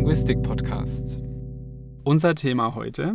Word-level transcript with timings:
Linguistik-Podcasts. 0.00 1.20
Unser 2.04 2.34
Thema 2.34 2.74
heute: 2.74 3.12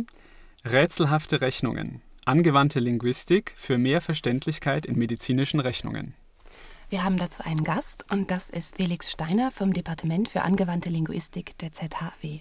Rätselhafte 0.64 1.40
Rechnungen. 1.40 2.00
Angewandte 2.24 2.78
Linguistik 2.78 3.54
für 3.56 3.76
mehr 3.76 4.00
Verständlichkeit 4.00 4.86
in 4.86 4.96
medizinischen 4.96 5.58
Rechnungen. 5.58 6.14
Wir 6.88 7.02
haben 7.02 7.16
dazu 7.16 7.42
einen 7.42 7.64
Gast 7.64 8.04
und 8.12 8.30
das 8.30 8.50
ist 8.50 8.76
Felix 8.76 9.10
Steiner 9.10 9.50
vom 9.50 9.72
Departement 9.72 10.28
für 10.28 10.42
angewandte 10.42 10.88
Linguistik 10.88 11.58
der 11.58 11.72
ZHW. 11.72 12.38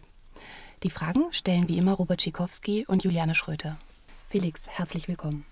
Die 0.84 0.92
Fragen 0.92 1.24
stellen 1.32 1.68
wie 1.68 1.80
immer 1.80 1.94
Robert 1.94 2.22
Schikowski 2.22 2.86
und 2.88 3.04
Juliane 3.04 3.34
Schröter. 3.34 3.80
Felix, 4.30 4.68
herzlich 4.68 5.08
willkommen. 5.08 5.44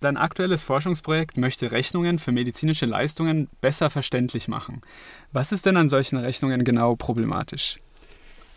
Dein 0.00 0.16
aktuelles 0.16 0.64
Forschungsprojekt 0.64 1.36
möchte 1.36 1.70
Rechnungen 1.70 2.18
für 2.18 2.32
medizinische 2.32 2.86
Leistungen 2.86 3.50
besser 3.60 3.90
verständlich 3.90 4.48
machen. 4.48 4.80
Was 5.32 5.52
ist 5.52 5.66
denn 5.66 5.76
an 5.76 5.90
solchen 5.90 6.16
Rechnungen 6.16 6.64
genau 6.64 6.96
problematisch? 6.96 7.76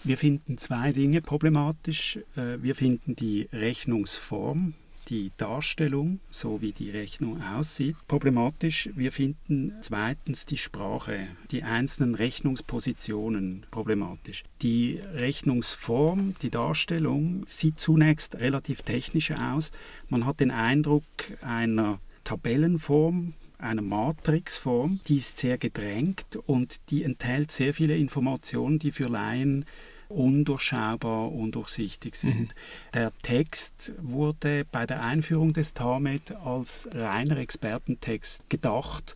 Wir 0.03 0.17
finden 0.17 0.57
zwei 0.57 0.91
Dinge 0.91 1.21
problematisch. 1.21 2.19
Äh, 2.35 2.61
wir 2.61 2.75
finden 2.75 3.15
die 3.15 3.49
Rechnungsform 3.51 4.73
die 5.09 5.31
Darstellung, 5.37 6.19
so 6.29 6.61
wie 6.61 6.71
die 6.71 6.91
Rechnung 6.91 7.41
aussieht, 7.41 7.95
problematisch. 8.07 8.89
Wir 8.95 9.11
finden 9.11 9.73
zweitens 9.81 10.45
die 10.45 10.57
Sprache, 10.57 11.27
die 11.51 11.63
einzelnen 11.63 12.15
Rechnungspositionen 12.15 13.65
problematisch. 13.71 14.43
Die 14.61 14.99
Rechnungsform, 15.13 16.35
die 16.41 16.51
Darstellung 16.51 17.43
sieht 17.47 17.79
zunächst 17.79 18.35
relativ 18.35 18.83
technisch 18.83 19.31
aus. 19.31 19.71
Man 20.09 20.25
hat 20.25 20.39
den 20.39 20.51
Eindruck 20.51 21.03
einer 21.41 21.99
Tabellenform, 22.23 23.33
einer 23.57 23.81
Matrixform, 23.81 24.99
die 25.07 25.17
ist 25.17 25.39
sehr 25.39 25.57
gedrängt 25.57 26.37
und 26.45 26.91
die 26.91 27.03
enthält 27.03 27.51
sehr 27.51 27.73
viele 27.73 27.97
Informationen, 27.97 28.77
die 28.77 28.91
für 28.91 29.07
Laien 29.07 29.65
undurchschaubar, 30.09 31.31
undurchsichtig 31.31 32.15
sind. 32.15 32.39
Mhm. 32.39 32.47
Der 32.93 33.11
Text 33.19 33.93
wurde 34.01 34.65
bei 34.65 34.85
der 34.85 35.03
Einführung 35.03 35.53
des 35.53 35.73
TAMED 35.73 36.35
als 36.35 36.89
reiner 36.93 37.37
Expertentext 37.37 38.49
gedacht 38.49 39.15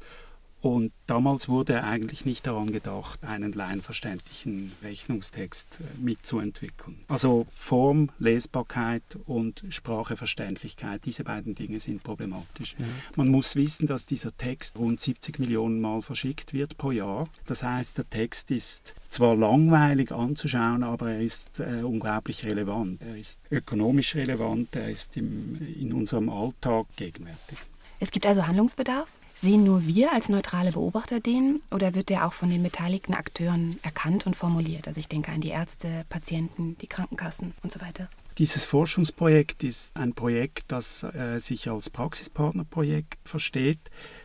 und 0.63 0.93
damals 1.07 1.49
wurde 1.49 1.83
eigentlich 1.83 2.23
nicht 2.23 2.47
daran 2.47 2.71
gedacht, 2.71 3.21
einen 3.25 3.51
laienverständlichen 3.51 4.71
Rechnungstext 4.81 5.81
äh, 5.81 6.01
mitzuentwickeln. 6.01 7.03
Also 7.09 7.45
Form, 7.51 8.11
Lesbarkeit 8.17 9.03
und 9.25 9.65
Spracheverständlichkeit, 9.67 11.03
diese 11.03 11.25
beiden 11.25 11.53
Dinge 11.53 11.81
sind 11.81 12.01
problematisch. 12.01 12.75
Ja. 12.79 12.85
Man 13.17 13.27
muss 13.27 13.57
wissen, 13.57 13.87
dass 13.87 14.05
dieser 14.05 14.37
Text 14.37 14.77
rund 14.77 15.01
70 15.01 15.37
Millionen 15.37 15.81
Mal 15.81 16.01
verschickt 16.01 16.53
wird 16.53 16.77
pro 16.77 16.91
Jahr. 16.91 17.27
Das 17.45 17.61
heißt, 17.61 17.97
der 17.97 18.09
Text 18.09 18.49
ist 18.49 18.95
zwar 19.09 19.35
langweilig 19.35 20.13
anzuschauen, 20.13 20.83
aber 20.83 21.11
er 21.11 21.19
ist 21.19 21.59
äh, 21.59 21.81
unglaublich 21.83 22.45
relevant. 22.45 23.01
Er 23.01 23.17
ist 23.17 23.41
ökonomisch 23.51 24.15
relevant, 24.15 24.73
er 24.77 24.89
ist 24.89 25.17
im, 25.17 25.61
in 25.77 25.91
unserem 25.91 26.29
Alltag 26.29 26.85
gegenwärtig. 26.95 27.57
Es 27.99 28.11
gibt 28.11 28.25
also 28.25 28.47
Handlungsbedarf? 28.47 29.09
Sehen 29.43 29.65
nur 29.65 29.85
wir 29.85 30.13
als 30.13 30.29
neutrale 30.29 30.71
Beobachter 30.71 31.19
den 31.19 31.61
oder 31.69 31.95
wird 31.95 32.07
der 32.07 32.25
auch 32.25 32.31
von 32.31 32.49
den 32.49 32.63
beteiligten 32.63 33.13
Akteuren 33.13 33.77
erkannt 33.83 34.25
und 34.25 34.37
formuliert? 34.37 34.87
Also 34.87 35.01
ich 35.01 35.09
denke 35.09 35.33
an 35.33 35.41
die 35.41 35.49
Ärzte, 35.49 36.05
Patienten, 36.07 36.77
die 36.77 36.87
Krankenkassen 36.87 37.53
und 37.61 37.69
so 37.69 37.81
weiter. 37.81 38.07
Dieses 38.37 38.63
Forschungsprojekt 38.63 39.65
ist 39.65 39.97
ein 39.97 40.13
Projekt, 40.13 40.63
das 40.69 41.03
äh, 41.03 41.39
sich 41.39 41.69
als 41.69 41.89
Praxispartnerprojekt 41.89 43.19
versteht. 43.25 43.79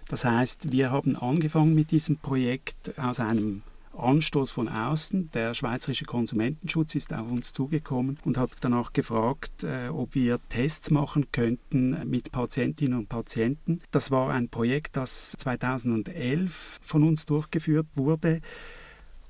Das 0.07 0.25
heißt, 0.25 0.71
wir 0.71 0.93
haben 0.93 1.17
angefangen 1.17 1.75
mit 1.75 1.91
diesem 1.91 2.19
Projekt 2.19 2.97
aus 2.97 3.19
einem 3.19 3.63
Anstoß 3.99 4.51
von 4.51 4.69
außen. 4.69 5.31
Der 5.33 5.55
Schweizerische 5.55 6.05
Konsumentenschutz 6.05 6.95
ist 6.95 7.13
auf 7.13 7.31
uns 7.31 7.53
zugekommen 7.53 8.19
und 8.25 8.39
hat 8.39 8.51
danach 8.61 8.93
gefragt, 8.93 9.65
äh, 9.65 9.89
ob 9.89 10.15
wir 10.15 10.39
Tests 10.49 10.91
machen 10.91 11.27
könnten 11.33 12.09
mit 12.09 12.33
Patientinnen 12.33 12.99
und 12.99 13.09
Patienten. 13.09 13.81
Das 13.91 14.11
war 14.11 14.31
ein 14.31 14.49
Projekt, 14.49 14.97
das 14.97 15.33
2011 15.39 16.81
von 16.83 17.05
uns 17.05 17.27
durchgeführt 17.27 17.89
wurde. 17.95 18.41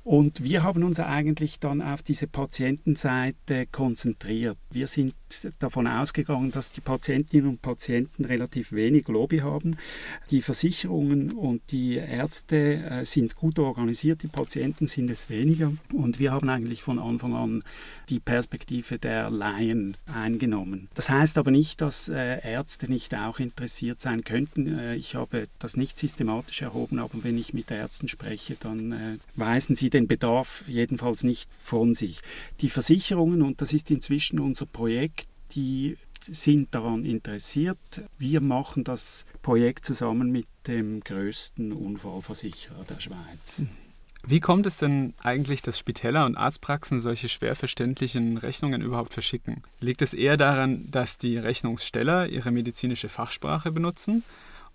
Und 0.08 0.42
wir 0.42 0.62
haben 0.62 0.84
uns 0.84 1.00
eigentlich 1.00 1.60
dann 1.60 1.82
auf 1.82 2.02
diese 2.02 2.26
Patientenseite 2.26 3.66
konzentriert. 3.66 4.56
Wir 4.70 4.86
sind 4.86 5.12
davon 5.58 5.86
ausgegangen, 5.86 6.50
dass 6.50 6.70
die 6.70 6.80
Patientinnen 6.80 7.46
und 7.46 7.60
Patienten 7.60 8.24
relativ 8.24 8.72
wenig 8.72 9.06
Lobby 9.08 9.40
haben. 9.40 9.76
Die 10.30 10.40
Versicherungen 10.40 11.32
und 11.32 11.60
die 11.72 11.96
Ärzte 11.96 12.56
äh, 12.84 13.04
sind 13.04 13.36
gut 13.36 13.58
organisiert, 13.58 14.22
die 14.22 14.28
Patienten 14.28 14.86
sind 14.86 15.10
es 15.10 15.28
weniger. 15.28 15.74
Und 15.92 16.18
wir 16.18 16.32
haben 16.32 16.48
eigentlich 16.48 16.82
von 16.82 16.98
Anfang 16.98 17.34
an 17.34 17.62
die 18.08 18.18
Perspektive 18.18 18.98
der 18.98 19.28
Laien 19.28 19.98
eingenommen. 20.06 20.88
Das 20.94 21.10
heißt 21.10 21.36
aber 21.36 21.50
nicht, 21.50 21.82
dass 21.82 22.08
äh, 22.08 22.40
Ärzte 22.50 22.90
nicht 22.90 23.14
auch 23.14 23.40
interessiert 23.40 24.00
sein 24.00 24.24
könnten. 24.24 24.78
Äh, 24.78 24.96
ich 24.96 25.16
habe 25.16 25.48
das 25.58 25.76
nicht 25.76 25.98
systematisch 25.98 26.62
erhoben, 26.62 26.98
aber 26.98 27.22
wenn 27.24 27.36
ich 27.36 27.52
mit 27.52 27.70
Ärzten 27.70 28.08
spreche, 28.08 28.56
dann 28.58 29.18
weisen 29.36 29.74
sie 29.74 29.90
den 29.90 29.97
Bedarf 30.06 30.64
jedenfalls 30.66 31.24
nicht 31.24 31.50
von 31.58 31.92
sich. 31.92 32.20
Die 32.60 32.70
Versicherungen, 32.70 33.42
und 33.42 33.60
das 33.60 33.72
ist 33.72 33.90
inzwischen 33.90 34.38
unser 34.38 34.66
Projekt, 34.66 35.26
die 35.54 35.96
sind 36.30 36.74
daran 36.74 37.04
interessiert. 37.04 37.78
Wir 38.18 38.40
machen 38.40 38.84
das 38.84 39.24
Projekt 39.42 39.84
zusammen 39.84 40.30
mit 40.30 40.46
dem 40.66 41.00
größten 41.00 41.72
Unfallversicherer 41.72 42.84
der 42.88 43.00
Schweiz. 43.00 43.62
Wie 44.26 44.40
kommt 44.40 44.66
es 44.66 44.78
denn 44.78 45.14
eigentlich, 45.18 45.62
dass 45.62 45.78
Spitäler 45.78 46.26
und 46.26 46.36
Arztpraxen 46.36 47.00
solche 47.00 47.28
schwer 47.28 47.54
verständlichen 47.54 48.36
Rechnungen 48.36 48.82
überhaupt 48.82 49.14
verschicken? 49.14 49.62
Liegt 49.80 50.02
es 50.02 50.12
eher 50.12 50.36
daran, 50.36 50.90
dass 50.90 51.18
die 51.18 51.38
Rechnungssteller 51.38 52.28
ihre 52.28 52.50
medizinische 52.50 53.08
Fachsprache 53.08 53.70
benutzen? 53.72 54.24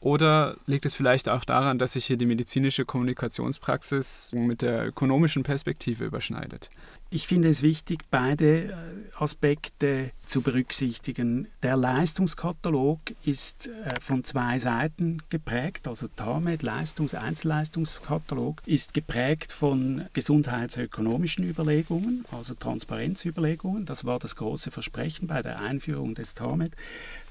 Oder 0.03 0.57
liegt 0.67 0.85
es 0.85 0.95
vielleicht 0.95 1.29
auch 1.29 1.45
daran, 1.45 1.79
dass 1.79 1.93
sich 1.93 2.05
hier 2.05 2.17
die 2.17 2.25
medizinische 2.25 2.83
Kommunikationspraxis 2.83 4.31
mit 4.33 4.61
der 4.61 4.87
ökonomischen 4.87 5.43
Perspektive 5.43 6.03
überschneidet? 6.03 6.69
Ich 7.09 7.25
finde 7.25 7.47
es 7.47 7.61
wichtig, 7.61 7.99
beide 8.11 8.63
äh, 8.63 8.73
Aspekte 9.17 10.11
zu 10.25 10.41
berücksichtigen. 10.41 11.47
Der 11.61 11.77
Leistungskatalog 11.77 12.99
ist 13.23 13.67
äh, 13.67 14.01
von 14.01 14.25
zwei 14.25 14.59
Seiten 14.59 15.21
geprägt, 15.29 15.87
also 15.87 16.07
TAMED, 16.13 16.63
Leistungs-, 16.63 17.13
Einzelleistungskatalog, 17.13 18.61
ist 18.65 18.93
geprägt 18.93 19.53
von 19.53 20.05
gesundheitsökonomischen 20.11 21.47
Überlegungen, 21.47 22.25
also 22.31 22.55
Transparenzüberlegungen. 22.55 23.85
Das 23.85 24.03
war 24.03 24.19
das 24.19 24.35
große 24.35 24.71
Versprechen 24.71 25.27
bei 25.27 25.41
der 25.41 25.61
Einführung 25.61 26.15
des 26.15 26.33
TAMED 26.33 26.75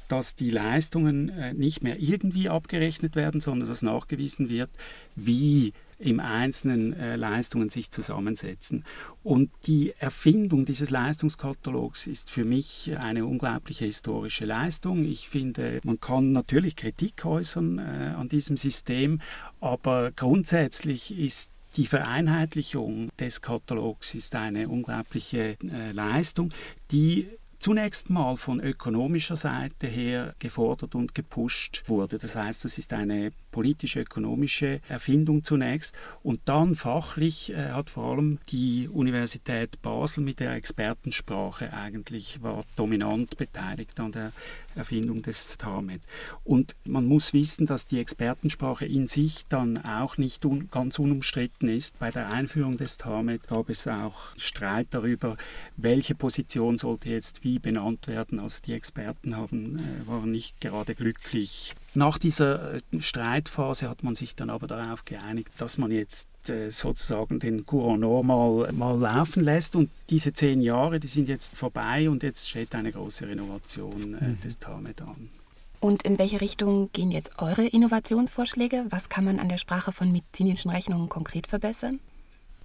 dass 0.08 0.34
die 0.34 0.50
Leistungen 0.50 1.28
äh, 1.28 1.54
nicht 1.54 1.82
mehr 1.82 2.00
irgendwie 2.00 2.48
abgerechnet 2.48 3.16
werden, 3.16 3.40
sondern 3.40 3.68
dass 3.68 3.82
nachgewiesen 3.82 4.48
wird, 4.48 4.70
wie 5.16 5.72
im 6.02 6.20
Einzelnen 6.20 6.92
äh, 6.94 7.16
Leistungen 7.16 7.68
sich 7.68 7.90
zusammensetzen. 7.90 8.84
Und 9.22 9.50
die 9.66 9.94
Erfindung 9.98 10.64
dieses 10.64 10.90
Leistungskatalogs 10.90 12.06
ist 12.06 12.30
für 12.30 12.44
mich 12.44 12.92
eine 12.98 13.24
unglaubliche 13.24 13.84
historische 13.84 14.44
Leistung. 14.44 15.04
Ich 15.04 15.28
finde, 15.28 15.80
man 15.84 16.00
kann 16.00 16.32
natürlich 16.32 16.76
Kritik 16.76 17.24
äußern 17.24 17.78
äh, 17.78 18.14
an 18.16 18.28
diesem 18.28 18.56
System, 18.56 19.20
aber 19.60 20.10
grundsätzlich 20.10 21.16
ist 21.16 21.50
die 21.76 21.86
Vereinheitlichung 21.86 23.08
des 23.18 23.40
Katalogs 23.40 24.14
ist 24.14 24.34
eine 24.34 24.68
unglaubliche 24.68 25.56
äh, 25.62 25.92
Leistung, 25.92 26.52
die 26.90 27.28
zunächst 27.62 28.10
mal 28.10 28.36
von 28.36 28.58
ökonomischer 28.60 29.36
Seite 29.36 29.86
her 29.86 30.34
gefordert 30.40 30.96
und 30.96 31.14
gepusht 31.14 31.84
wurde. 31.86 32.18
Das 32.18 32.34
heißt, 32.34 32.64
das 32.64 32.76
ist 32.76 32.92
eine 32.92 33.30
politische, 33.52 34.00
ökonomische 34.00 34.80
Erfindung 34.88 35.44
zunächst 35.44 35.96
und 36.24 36.40
dann 36.46 36.74
fachlich 36.74 37.52
äh, 37.52 37.70
hat 37.70 37.88
vor 37.88 38.12
allem 38.12 38.40
die 38.48 38.88
Universität 38.88 39.80
Basel 39.80 40.24
mit 40.24 40.40
der 40.40 40.54
Expertensprache 40.54 41.72
eigentlich 41.72 42.42
war 42.42 42.64
dominant 42.74 43.36
beteiligt 43.36 44.00
an 44.00 44.10
der 44.10 44.32
Erfindung 44.74 45.22
des 45.22 45.56
TAMED. 45.58 46.02
Und 46.44 46.76
man 46.84 47.06
muss 47.06 47.32
wissen, 47.32 47.66
dass 47.66 47.86
die 47.86 47.98
Expertensprache 47.98 48.86
in 48.86 49.06
sich 49.06 49.46
dann 49.48 49.78
auch 49.84 50.16
nicht 50.16 50.44
un 50.44 50.68
ganz 50.70 50.98
unumstritten 50.98 51.68
ist. 51.68 51.98
Bei 51.98 52.10
der 52.10 52.30
Einführung 52.30 52.76
des 52.76 52.96
TAMED 52.96 53.46
gab 53.48 53.68
es 53.68 53.86
auch 53.86 54.36
Streit 54.36 54.88
darüber, 54.90 55.36
welche 55.76 56.14
Position 56.14 56.78
sollte 56.78 57.10
jetzt 57.10 57.44
wie 57.44 57.58
benannt 57.58 58.06
werden. 58.06 58.38
Also 58.38 58.62
die 58.64 58.72
Experten 58.72 59.36
haben, 59.36 59.78
äh, 59.78 60.06
waren 60.06 60.30
nicht 60.30 60.60
gerade 60.60 60.94
glücklich. 60.94 61.74
Nach 61.94 62.16
dieser 62.16 62.74
äh, 62.74 62.80
Streitphase 63.00 63.88
hat 63.88 64.02
man 64.02 64.14
sich 64.14 64.34
dann 64.34 64.48
aber 64.48 64.66
darauf 64.66 65.04
geeinigt, 65.04 65.50
dass 65.58 65.76
man 65.76 65.90
jetzt 65.90 66.28
äh, 66.48 66.70
sozusagen 66.70 67.38
den 67.38 67.66
Courant 67.66 68.00
normal 68.00 68.72
mal 68.72 68.98
laufen 68.98 69.44
lässt. 69.44 69.76
Und 69.76 69.90
diese 70.08 70.32
zehn 70.32 70.62
Jahre, 70.62 71.00
die 71.00 71.08
sind 71.08 71.28
jetzt 71.28 71.54
vorbei 71.54 72.08
und 72.08 72.22
jetzt 72.22 72.48
steht 72.48 72.74
eine 72.74 72.92
große 72.92 73.28
Renovation 73.28 74.18
äh, 74.20 74.28
mhm. 74.28 74.40
des 74.40 74.58
TAMED 74.58 75.02
an. 75.02 75.28
Und 75.80 76.04
in 76.04 76.18
welche 76.18 76.40
Richtung 76.40 76.90
gehen 76.92 77.10
jetzt 77.10 77.40
eure 77.40 77.66
Innovationsvorschläge? 77.66 78.86
Was 78.90 79.08
kann 79.08 79.24
man 79.24 79.38
an 79.38 79.48
der 79.48 79.58
Sprache 79.58 79.92
von 79.92 80.12
medizinischen 80.12 80.70
Rechnungen 80.70 81.08
konkret 81.08 81.48
verbessern? 81.48 81.98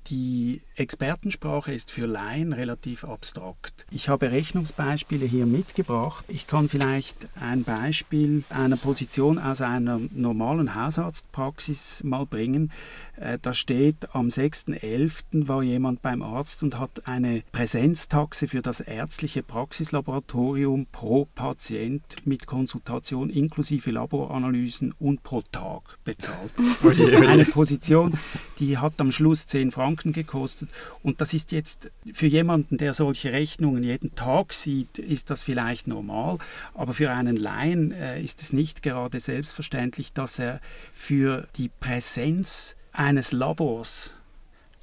Die 0.09 0.61
Expertensprache 0.75 1.73
ist 1.73 1.91
für 1.91 2.05
Laien 2.05 2.53
relativ 2.53 3.03
abstrakt. 3.03 3.85
Ich 3.91 4.09
habe 4.09 4.31
Rechnungsbeispiele 4.31 5.25
hier 5.25 5.45
mitgebracht. 5.45 6.23
Ich 6.27 6.47
kann 6.47 6.69
vielleicht 6.69 7.27
ein 7.39 7.63
Beispiel 7.63 8.43
einer 8.49 8.77
Position 8.77 9.39
aus 9.39 9.61
einer 9.61 9.99
normalen 10.13 10.75
Hausarztpraxis 10.75 12.03
mal 12.03 12.25
bringen. 12.25 12.71
Äh, 13.15 13.39
da 13.41 13.53
steht, 13.53 14.13
am 14.13 14.27
6.11. 14.27 15.47
war 15.47 15.63
jemand 15.63 16.01
beim 16.01 16.21
Arzt 16.21 16.63
und 16.63 16.77
hat 16.79 17.07
eine 17.07 17.43
Präsenztaxe 17.51 18.47
für 18.47 18.61
das 18.61 18.79
ärztliche 18.79 19.43
Praxislaboratorium 19.43 20.85
pro 20.91 21.25
Patient 21.25 22.03
mit 22.25 22.45
Konsultation 22.45 23.29
inklusive 23.29 23.91
Laboranalysen 23.91 24.93
und 24.99 25.23
pro 25.23 25.41
Tag 25.51 25.97
bezahlt. 26.03 26.53
Das 26.83 26.99
ist 26.99 27.13
eine 27.13 27.43
Position, 27.43 28.17
die 28.59 28.77
hat 28.77 28.93
am 28.99 29.11
Schluss 29.11 29.47
10 29.47 29.71
Franken 29.71 29.96
gekostet 30.13 30.69
und 31.03 31.21
das 31.21 31.33
ist 31.33 31.51
jetzt 31.51 31.89
für 32.13 32.27
jemanden, 32.27 32.77
der 32.77 32.93
solche 32.93 33.31
Rechnungen 33.31 33.83
jeden 33.83 34.15
Tag 34.15 34.53
sieht, 34.53 34.99
ist 34.99 35.29
das 35.29 35.43
vielleicht 35.43 35.87
normal, 35.87 36.37
aber 36.73 36.93
für 36.93 37.11
einen 37.11 37.37
Laien 37.37 37.91
äh, 37.91 38.21
ist 38.21 38.41
es 38.41 38.53
nicht 38.53 38.83
gerade 38.83 39.19
selbstverständlich, 39.19 40.13
dass 40.13 40.39
er 40.39 40.61
für 40.91 41.47
die 41.57 41.69
Präsenz 41.69 42.75
eines 42.91 43.31
Labors 43.31 44.15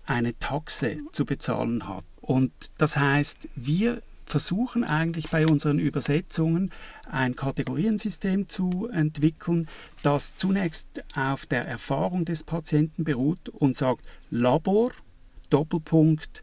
eine 0.07 0.39
Taxe 0.39 0.99
zu 1.13 1.25
bezahlen 1.25 1.89
hat. 1.89 2.05
Und 2.21 2.53
das 2.79 2.97
heißt, 2.97 3.49
wir 3.57 4.03
versuchen 4.27 4.85
eigentlich 4.85 5.31
bei 5.31 5.47
unseren 5.47 5.79
Übersetzungen 5.79 6.73
ein 7.11 7.37
Kategoriensystem 7.37 8.49
zu 8.49 8.89
entwickeln, 8.93 9.69
das 10.03 10.37
zunächst 10.37 10.89
auf 11.15 11.47
der 11.47 11.67
Erfahrung 11.67 12.25
des 12.25 12.43
Patienten 12.43 13.05
beruht 13.05 13.49
und 13.51 13.77
sagt 13.77 14.03
Labor, 14.31 14.93
Doppelpunkt, 15.55 16.43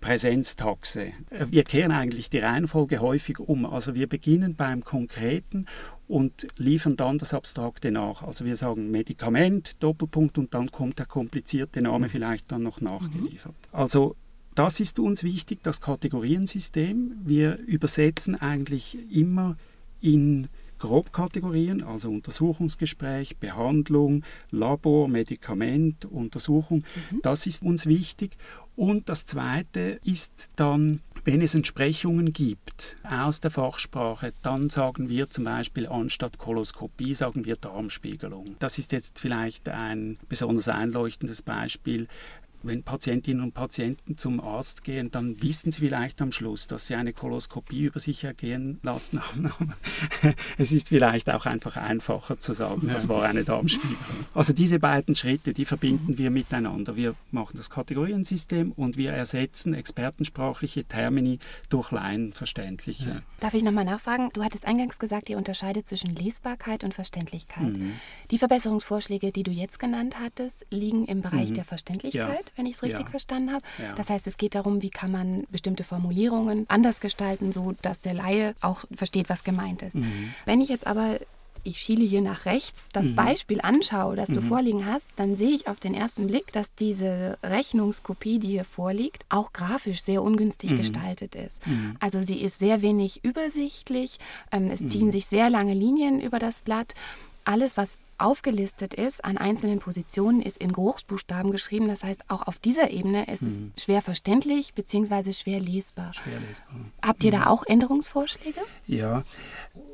Präsenztaxe. 0.00 1.12
Wir 1.50 1.64
kehren 1.64 1.90
eigentlich 1.90 2.30
die 2.30 2.38
Reihenfolge 2.38 3.00
häufig 3.00 3.40
um. 3.40 3.66
Also 3.66 3.96
wir 3.96 4.08
beginnen 4.08 4.54
beim 4.54 4.84
Konkreten 4.84 5.66
und 6.06 6.46
liefern 6.58 6.96
dann 6.96 7.18
das 7.18 7.34
Abstrakte 7.34 7.90
nach. 7.90 8.22
Also 8.22 8.44
wir 8.44 8.56
sagen 8.56 8.92
Medikament, 8.92 9.82
Doppelpunkt 9.82 10.38
und 10.38 10.54
dann 10.54 10.70
kommt 10.70 11.00
der 11.00 11.06
komplizierte 11.06 11.82
Name 11.82 12.06
mhm. 12.06 12.10
vielleicht 12.10 12.52
dann 12.52 12.62
noch 12.62 12.80
nachgeliefert. 12.80 13.54
Mhm. 13.72 13.78
Also 13.78 14.14
das 14.54 14.78
ist 14.78 15.00
uns 15.00 15.24
wichtig, 15.24 15.60
das 15.64 15.80
Kategoriensystem. 15.80 17.16
Wir 17.24 17.58
übersetzen 17.58 18.40
eigentlich 18.40 18.96
immer 19.10 19.56
in 20.00 20.46
Grobkategorien, 20.82 21.84
also 21.84 22.10
Untersuchungsgespräch, 22.10 23.36
Behandlung, 23.36 24.24
Labor, 24.50 25.06
Medikament, 25.06 26.06
Untersuchung. 26.06 26.82
Mhm. 27.12 27.20
Das 27.22 27.46
ist 27.46 27.62
uns 27.62 27.86
wichtig. 27.86 28.36
Und 28.74 29.08
das 29.08 29.24
Zweite 29.24 30.00
ist 30.02 30.50
dann, 30.56 31.00
wenn 31.24 31.40
es 31.40 31.54
Entsprechungen 31.54 32.32
gibt 32.32 32.96
aus 33.08 33.40
der 33.40 33.52
Fachsprache, 33.52 34.32
dann 34.42 34.70
sagen 34.70 35.08
wir 35.08 35.30
zum 35.30 35.44
Beispiel 35.44 35.86
anstatt 35.86 36.38
Koloskopie, 36.38 37.14
sagen 37.14 37.44
wir 37.44 37.54
Darmspiegelung. 37.54 38.56
Das 38.58 38.78
ist 38.78 38.90
jetzt 38.90 39.20
vielleicht 39.20 39.68
ein 39.68 40.18
besonders 40.28 40.66
einleuchtendes 40.66 41.42
Beispiel 41.42 42.08
wenn 42.64 42.82
Patientinnen 42.82 43.42
und 43.42 43.54
Patienten 43.54 44.16
zum 44.16 44.40
Arzt 44.40 44.84
gehen, 44.84 45.10
dann 45.10 45.40
wissen 45.42 45.72
sie 45.72 45.80
vielleicht 45.80 46.20
am 46.22 46.32
Schluss, 46.32 46.66
dass 46.66 46.86
sie 46.86 46.94
eine 46.94 47.12
Koloskopie 47.12 47.84
über 47.84 48.00
sich 48.00 48.24
ergehen 48.24 48.78
lassen 48.82 49.20
haben. 49.20 49.74
es 50.58 50.72
ist 50.72 50.88
vielleicht 50.88 51.30
auch 51.30 51.46
einfach 51.46 51.76
einfacher 51.76 52.38
zu 52.38 52.52
sagen, 52.52 52.88
das 52.88 53.08
war 53.08 53.24
eine 53.24 53.44
Darmspiegelung. 53.44 53.98
Also 54.34 54.52
diese 54.52 54.78
beiden 54.78 55.14
Schritte, 55.16 55.52
die 55.52 55.64
verbinden 55.64 56.18
wir 56.18 56.30
miteinander. 56.30 56.96
Wir 56.96 57.14
machen 57.30 57.56
das 57.56 57.70
Kategoriensystem 57.70 58.72
und 58.72 58.96
wir 58.96 59.12
ersetzen 59.12 59.74
expertensprachliche 59.74 60.84
Termini 60.84 61.38
durch 61.68 61.90
laienverständliche. 61.90 63.08
Ja. 63.08 63.22
Darf 63.40 63.54
ich 63.54 63.62
nochmal 63.62 63.84
nachfragen? 63.84 64.30
Du 64.32 64.42
hattest 64.42 64.66
eingangs 64.66 64.98
gesagt, 64.98 65.28
ihr 65.28 65.36
unterscheidet 65.36 65.86
zwischen 65.86 66.14
Lesbarkeit 66.14 66.84
und 66.84 66.94
Verständlichkeit. 66.94 67.76
Mhm. 67.76 67.92
Die 68.30 68.38
Verbesserungsvorschläge, 68.38 69.32
die 69.32 69.42
du 69.42 69.50
jetzt 69.50 69.78
genannt 69.78 70.16
hattest, 70.20 70.66
liegen 70.70 71.06
im 71.06 71.22
Bereich 71.22 71.50
mhm. 71.50 71.54
der 71.54 71.64
Verständlichkeit. 71.64 72.22
Ja 72.22 72.51
wenn 72.56 72.66
ich 72.66 72.74
es 72.74 72.82
richtig 72.82 73.04
ja. 73.04 73.10
verstanden 73.10 73.52
habe. 73.52 73.64
Ja. 73.78 73.94
Das 73.94 74.10
heißt, 74.10 74.26
es 74.26 74.36
geht 74.36 74.54
darum, 74.54 74.82
wie 74.82 74.90
kann 74.90 75.10
man 75.10 75.44
bestimmte 75.50 75.84
Formulierungen 75.84 76.66
anders 76.68 77.00
gestalten, 77.00 77.52
so 77.52 77.74
dass 77.82 78.00
der 78.00 78.14
Laie 78.14 78.54
auch 78.60 78.84
versteht, 78.94 79.28
was 79.28 79.44
gemeint 79.44 79.82
ist. 79.82 79.94
Mhm. 79.94 80.34
Wenn 80.44 80.60
ich 80.60 80.68
jetzt 80.68 80.86
aber 80.86 81.18
ich 81.64 81.78
schiele 81.78 82.04
hier 82.04 82.22
nach 82.22 82.44
rechts, 82.46 82.88
das 82.92 83.08
mhm. 83.08 83.14
Beispiel 83.14 83.60
anschaue, 83.60 84.16
das 84.16 84.28
du 84.28 84.40
mhm. 84.40 84.48
vorliegen 84.48 84.86
hast, 84.86 85.06
dann 85.16 85.36
sehe 85.36 85.50
ich 85.50 85.68
auf 85.68 85.78
den 85.78 85.94
ersten 85.94 86.26
Blick, 86.26 86.52
dass 86.52 86.74
diese 86.74 87.38
Rechnungskopie, 87.42 88.38
die 88.38 88.48
hier 88.48 88.64
vorliegt, 88.64 89.24
auch 89.28 89.52
grafisch 89.52 90.02
sehr 90.02 90.22
ungünstig 90.22 90.72
mhm. 90.72 90.76
gestaltet 90.76 91.34
ist. 91.34 91.64
Mhm. 91.66 91.96
Also 92.00 92.20
sie 92.20 92.40
ist 92.40 92.58
sehr 92.58 92.82
wenig 92.82 93.24
übersichtlich, 93.24 94.18
ähm, 94.50 94.70
es 94.70 94.86
ziehen 94.88 95.06
mhm. 95.06 95.12
sich 95.12 95.26
sehr 95.26 95.50
lange 95.50 95.74
Linien 95.74 96.20
über 96.20 96.38
das 96.38 96.60
Blatt. 96.60 96.94
Alles, 97.44 97.76
was 97.76 97.98
aufgelistet 98.18 98.94
ist 98.94 99.24
an 99.24 99.36
einzelnen 99.36 99.80
Positionen, 99.80 100.42
ist 100.42 100.58
in 100.58 100.72
Großbuchstaben 100.72 101.50
geschrieben. 101.50 101.88
Das 101.88 102.04
heißt, 102.04 102.22
auch 102.28 102.46
auf 102.46 102.58
dieser 102.58 102.90
Ebene 102.90 103.24
ist 103.24 103.42
es 103.42 103.58
mhm. 103.58 103.72
schwer 103.76 104.00
verständlich 104.00 104.74
bzw. 104.74 105.32
schwer 105.32 105.60
lesbar. 105.60 106.12
Schwer 106.14 106.38
lesbar. 106.48 106.76
Habt 107.02 107.24
ihr 107.24 107.32
mhm. 107.32 107.36
da 107.36 107.46
auch 107.48 107.64
Änderungsvorschläge? 107.66 108.60
Ja, 108.86 109.24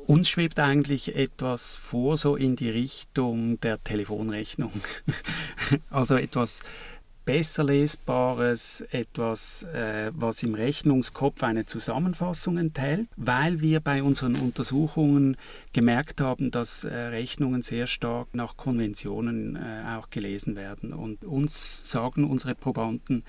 uns 0.05 0.29
schwebt 0.29 0.59
eigentlich 0.59 1.15
etwas 1.15 1.75
vor, 1.75 2.17
so 2.17 2.35
in 2.35 2.55
die 2.55 2.69
Richtung 2.69 3.59
der 3.61 3.83
Telefonrechnung. 3.83 4.73
also 5.89 6.15
etwas 6.15 6.61
besser 7.29 7.63
lesbares, 7.63 8.83
etwas, 8.89 9.61
äh, 9.61 10.11
was 10.15 10.41
im 10.41 10.55
Rechnungskopf 10.55 11.43
eine 11.43 11.63
Zusammenfassung 11.67 12.57
enthält, 12.57 13.07
weil 13.17 13.61
wir 13.61 13.81
bei 13.81 14.01
unseren 14.01 14.35
Untersuchungen 14.35 15.37
gemerkt 15.71 16.21
haben, 16.21 16.49
dass 16.49 16.85
äh, 16.85 16.91
Rechnungen 16.91 17.61
sehr 17.61 17.85
stark 17.85 18.29
nach 18.33 18.57
Konventionen 18.57 19.57
äh, 19.57 19.95
auch 19.95 20.09
gelesen 20.09 20.55
werden. 20.55 20.91
Und 20.91 21.23
uns 21.23 21.91
sagen 21.91 22.23
unsere 22.23 22.55
Probanden, 22.55 23.23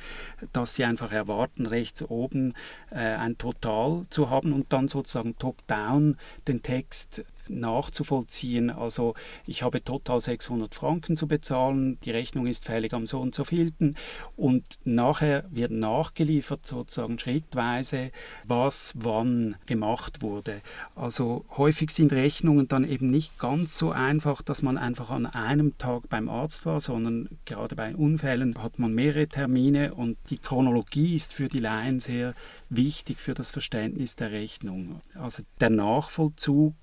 dass 0.55 0.77
sie 0.77 0.87
einfach 0.87 1.13
erwarten, 1.13 1.67
rechts 1.67 2.03
oben 2.03 2.55
äh, 2.91 3.01
ein 3.01 3.37
Total 3.37 4.05
zu 4.09 4.31
haben 4.31 4.55
und 4.55 4.73
dann 4.73 4.89
sozusagen 4.89 5.37
top-down 5.37 6.17
den 6.49 6.63
Text 6.63 7.23
nachzuvollziehen. 7.51 8.71
Also 8.71 9.15
ich 9.47 9.63
habe 9.63 9.83
total 9.83 10.21
600 10.21 10.75
Franken 10.75 11.17
zu 11.17 11.27
bezahlen, 11.27 11.99
die 12.05 12.11
Rechnung 12.11 12.47
ist 12.47 12.65
fällig 12.65 12.95
am 12.95 13.07
so 13.07 13.21
und 13.21 13.35
so 13.35 13.45
vielten 13.45 13.97
und 14.37 14.65
nachher 14.85 15.45
wird 15.51 15.73
nachgeliefert 15.73 16.67
sozusagen 16.67 17.19
schrittweise, 17.19 18.11
was 18.45 18.95
wann 18.97 19.57
gemacht 19.67 20.23
wurde. 20.23 20.61
Also 20.95 21.45
häufig 21.57 21.91
sind 21.91 22.13
Rechnungen 22.13 22.69
dann 22.69 22.85
eben 22.85 23.11
nicht 23.11 23.39
ganz 23.39 23.77
so 23.77 23.91
einfach, 23.91 24.43
dass 24.43 24.63
man 24.63 24.79
einfach 24.79 25.11
an 25.11 25.27
einem 25.27 25.77
Tag 25.79 26.09
beim 26.09 26.29
Arzt 26.29 26.67
war, 26.67 26.81
sondern 26.81 27.29
gerade 27.45 27.77
bei 27.77 27.95
Unfällen 27.95 28.57
hat 28.63 28.79
man 28.79 28.95
mehrere 28.95 29.27
Termine 29.27 29.95
und 29.95 30.17
die 30.31 30.39
Chronologie 30.39 31.15
ist 31.15 31.33
für 31.33 31.49
die 31.49 31.59
Laien 31.59 32.01
sehr 32.01 32.35
wichtig 32.69 33.19
für 33.19 33.35
das 33.35 33.51
Verständnis 33.51 34.17
der 34.17 34.31
Rechnung. 34.31 35.01
Also 35.15 35.43
der 35.61 35.71
Nachvollzug 35.71 36.75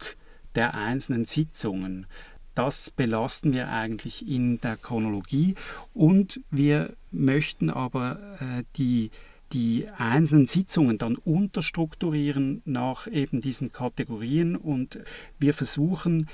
der 0.57 0.75
einzelnen 0.75 1.23
Sitzungen. 1.23 2.07
Das 2.55 2.89
belasten 2.89 3.53
wir 3.53 3.69
eigentlich 3.69 4.27
in 4.27 4.59
der 4.59 4.77
Chronologie 4.77 5.55
und 5.93 6.41
wir 6.49 6.93
möchten 7.11 7.69
aber 7.69 8.19
äh, 8.41 8.63
die 8.75 9.11
die 9.53 9.87
einzelnen 9.97 10.45
Sitzungen 10.45 10.97
dann 10.97 11.15
unterstrukturieren 11.15 12.61
nach 12.65 13.07
eben 13.07 13.39
diesen 13.39 13.71
Kategorien 13.71 14.57
und 14.57 14.99
wir 15.39 15.53
versuchen 15.53 16.27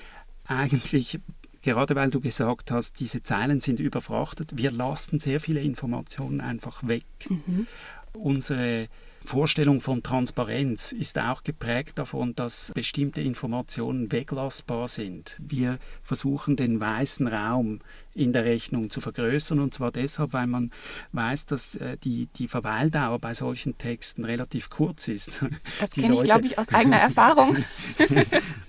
eigentlich 0.47 1.19
gerade 1.61 1.95
weil 1.95 2.09
du 2.09 2.19
gesagt 2.19 2.71
hast, 2.71 2.99
diese 2.99 3.23
Zeilen 3.23 3.59
sind 3.59 3.79
überfrachtet, 3.79 4.57
wir 4.57 4.71
lassen 4.71 5.19
sehr 5.19 5.39
viele 5.39 5.61
Informationen 5.61 6.41
einfach 6.41 6.87
weg. 6.87 7.05
Mhm. 7.29 7.67
Unsere 8.13 8.89
Vorstellung 9.25 9.79
von 9.81 10.03
Transparenz 10.03 10.91
ist 10.91 11.17
auch 11.17 11.43
geprägt 11.43 11.97
davon, 11.97 12.35
dass 12.35 12.71
bestimmte 12.73 13.21
Informationen 13.21 14.11
weglassbar 14.11 14.87
sind. 14.87 15.37
Wir 15.41 15.79
versuchen 16.03 16.55
den 16.55 16.79
weißen 16.79 17.27
Raum 17.27 17.79
in 18.13 18.33
der 18.33 18.45
Rechnung 18.45 18.89
zu 18.89 19.01
vergrößern. 19.01 19.59
Und 19.59 19.73
zwar 19.73 19.91
deshalb, 19.91 20.33
weil 20.33 20.47
man 20.47 20.71
weiß, 21.13 21.45
dass 21.47 21.75
äh, 21.75 21.97
die, 21.97 22.27
die 22.35 22.47
Verweildauer 22.47 23.19
bei 23.19 23.33
solchen 23.33 23.77
Texten 23.77 24.25
relativ 24.25 24.69
kurz 24.69 25.07
ist. 25.07 25.43
Das 25.79 25.91
kenne 25.91 26.15
ich, 26.15 26.23
glaube 26.23 26.45
ich, 26.45 26.57
aus 26.59 26.69
eigener 26.73 26.97
Erfahrung. 26.99 27.57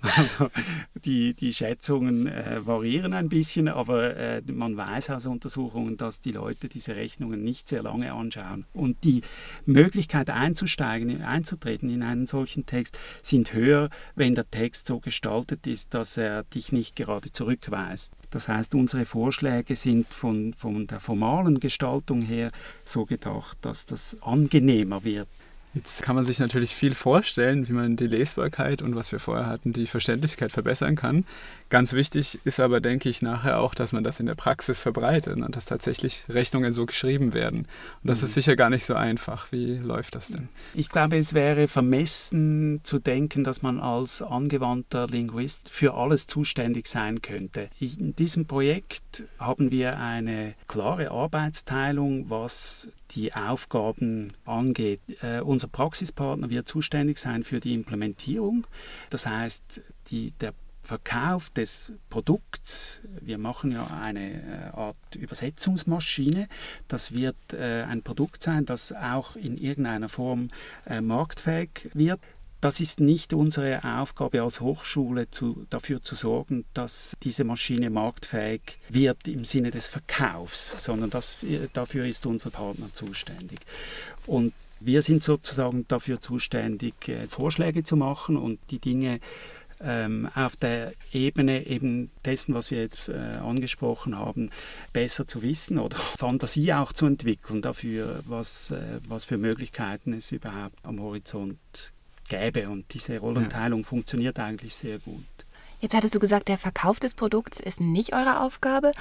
also 0.02 0.50
die, 1.04 1.34
die 1.34 1.52
Schätzungen 1.52 2.26
äh, 2.26 2.66
variieren 2.66 3.12
ein 3.12 3.28
bisschen, 3.28 3.68
aber 3.68 4.16
äh, 4.16 4.42
man 4.46 4.76
weiß 4.76 5.10
aus 5.10 5.26
Untersuchungen, 5.26 5.96
dass 5.96 6.20
die 6.20 6.32
Leute 6.32 6.68
diese 6.68 6.96
Rechnungen 6.96 7.42
nicht 7.42 7.68
sehr 7.68 7.82
lange 7.82 8.12
anschauen. 8.12 8.66
Und 8.72 9.04
die 9.04 9.22
Möglichkeit 9.66 10.30
einzusteigen, 10.30 11.22
einzutreten 11.22 11.88
in 11.88 12.02
einen 12.02 12.26
solchen 12.26 12.66
Text 12.66 12.98
sind 13.22 13.52
höher, 13.52 13.90
wenn 14.14 14.34
der 14.34 14.50
Text 14.50 14.86
so 14.86 15.00
gestaltet 15.00 15.66
ist, 15.66 15.94
dass 15.94 16.16
er 16.16 16.44
dich 16.44 16.72
nicht 16.72 16.96
gerade 16.96 17.30
zurückweist. 17.32 18.12
Das 18.30 18.48
heißt, 18.48 18.74
unsere 18.74 19.04
Vorschläge 19.04 19.76
sind 19.76 20.12
von, 20.12 20.52
von 20.54 20.86
der 20.86 21.00
formalen 21.00 21.60
Gestaltung 21.60 22.22
her 22.22 22.50
so 22.84 23.04
gedacht, 23.04 23.58
dass 23.60 23.86
das 23.86 24.16
angenehmer 24.22 25.04
wird. 25.04 25.28
Jetzt 25.74 26.02
kann 26.02 26.14
man 26.14 26.24
sich 26.24 26.38
natürlich 26.38 26.74
viel 26.74 26.94
vorstellen, 26.94 27.68
wie 27.68 27.72
man 27.72 27.96
die 27.96 28.06
Lesbarkeit 28.06 28.80
und 28.80 28.94
was 28.94 29.10
wir 29.10 29.18
vorher 29.18 29.46
hatten, 29.46 29.72
die 29.72 29.86
Verständlichkeit 29.86 30.52
verbessern 30.52 30.94
kann. 30.94 31.24
Ganz 31.68 31.92
wichtig 31.94 32.38
ist 32.44 32.60
aber, 32.60 32.80
denke 32.80 33.08
ich, 33.08 33.22
nachher 33.22 33.58
auch, 33.58 33.74
dass 33.74 33.92
man 33.92 34.04
das 34.04 34.20
in 34.20 34.26
der 34.26 34.36
Praxis 34.36 34.78
verbreitet 34.78 35.36
und 35.36 35.56
dass 35.56 35.64
tatsächlich 35.64 36.22
Rechnungen 36.28 36.72
so 36.72 36.86
geschrieben 36.86 37.34
werden. 37.34 37.66
Und 38.02 38.10
das 38.10 38.20
mhm. 38.20 38.26
ist 38.26 38.34
sicher 38.34 38.54
gar 38.54 38.70
nicht 38.70 38.86
so 38.86 38.94
einfach. 38.94 39.50
Wie 39.50 39.78
läuft 39.78 40.14
das 40.14 40.28
denn? 40.28 40.48
Ich 40.74 40.88
glaube, 40.88 41.16
es 41.16 41.34
wäre 41.34 41.66
vermessen 41.66 42.80
zu 42.84 43.00
denken, 43.00 43.42
dass 43.42 43.62
man 43.62 43.80
als 43.80 44.22
angewandter 44.22 45.08
Linguist 45.08 45.68
für 45.68 45.94
alles 45.94 46.28
zuständig 46.28 46.86
sein 46.86 47.20
könnte. 47.20 47.68
In 47.80 48.14
diesem 48.14 48.46
Projekt 48.46 49.24
haben 49.40 49.72
wir 49.72 49.98
eine 49.98 50.54
klare 50.68 51.10
Arbeitsteilung, 51.10 52.30
was 52.30 52.88
die 53.14 53.32
Aufgaben 53.34 54.32
angeht. 54.44 55.00
Äh, 55.22 55.40
unser 55.40 55.68
Praxispartner 55.68 56.50
wird 56.50 56.68
zuständig 56.68 57.18
sein 57.18 57.44
für 57.44 57.60
die 57.60 57.74
Implementierung. 57.74 58.66
Das 59.10 59.26
heißt, 59.26 59.80
die, 60.08 60.32
der 60.32 60.54
Verkauf 60.84 61.48
des 61.50 61.94
Produkts, 62.10 63.00
wir 63.20 63.38
machen 63.38 63.72
ja 63.72 63.86
eine 63.86 64.32
äh, 64.32 64.76
Art 64.76 64.96
Übersetzungsmaschine, 65.16 66.46
das 66.88 67.12
wird 67.12 67.36
äh, 67.52 67.84
ein 67.88 68.02
Produkt 68.02 68.42
sein, 68.42 68.66
das 68.66 68.92
auch 68.92 69.34
in 69.36 69.56
irgendeiner 69.56 70.10
Form 70.10 70.48
äh, 70.86 71.00
marktfähig 71.00 71.88
wird. 71.94 72.20
Das 72.64 72.80
ist 72.80 72.98
nicht 72.98 73.34
unsere 73.34 73.84
Aufgabe 73.84 74.40
als 74.40 74.62
Hochschule, 74.62 75.30
zu, 75.30 75.66
dafür 75.68 76.00
zu 76.00 76.14
sorgen, 76.14 76.64
dass 76.72 77.14
diese 77.22 77.44
Maschine 77.44 77.90
marktfähig 77.90 78.78
wird 78.88 79.28
im 79.28 79.44
Sinne 79.44 79.70
des 79.70 79.86
Verkaufs, 79.86 80.74
sondern 80.82 81.10
das, 81.10 81.36
dafür 81.74 82.06
ist 82.06 82.24
unser 82.24 82.48
Partner 82.48 82.88
zuständig. 82.94 83.58
Und 84.24 84.54
wir 84.80 85.02
sind 85.02 85.22
sozusagen 85.22 85.86
dafür 85.88 86.22
zuständig, 86.22 87.06
äh, 87.06 87.28
Vorschläge 87.28 87.84
zu 87.84 87.98
machen 87.98 88.38
und 88.38 88.58
die 88.70 88.78
Dinge 88.78 89.20
ähm, 89.82 90.30
auf 90.34 90.56
der 90.56 90.94
Ebene 91.12 91.66
eben 91.66 92.10
dessen, 92.24 92.54
was 92.54 92.70
wir 92.70 92.80
jetzt 92.80 93.10
äh, 93.10 93.12
angesprochen 93.42 94.16
haben, 94.16 94.48
besser 94.94 95.26
zu 95.26 95.42
wissen 95.42 95.78
oder 95.78 95.96
Fantasie 96.18 96.72
auch 96.72 96.94
zu 96.94 97.04
entwickeln 97.04 97.60
dafür, 97.60 98.20
was, 98.26 98.70
äh, 98.70 99.00
was 99.06 99.26
für 99.26 99.36
Möglichkeiten 99.36 100.14
es 100.14 100.32
überhaupt 100.32 100.78
am 100.82 100.98
Horizont 100.98 101.92
gäbe. 102.28 102.68
Und 102.68 102.92
diese 102.94 103.18
Rollenteilung 103.18 103.80
ja. 103.80 103.86
funktioniert 103.86 104.38
eigentlich 104.38 104.74
sehr 104.74 104.98
gut. 104.98 105.24
Jetzt 105.80 105.94
hattest 105.94 106.14
du 106.14 106.18
gesagt, 106.18 106.48
der 106.48 106.56
Verkauf 106.56 106.98
des 106.98 107.12
Produkts 107.12 107.60
ist 107.60 107.78
nicht 107.78 108.14
eure 108.14 108.40
Aufgabe, 108.40 108.92